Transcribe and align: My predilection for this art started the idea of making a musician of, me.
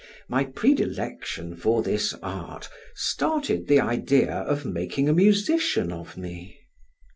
My 0.27 0.45
predilection 0.45 1.55
for 1.55 1.83
this 1.83 2.11
art 2.23 2.69
started 2.95 3.67
the 3.67 3.79
idea 3.79 4.31
of 4.33 4.65
making 4.65 5.07
a 5.07 5.13
musician 5.13 5.91
of, 5.91 6.17
me. 6.17 6.59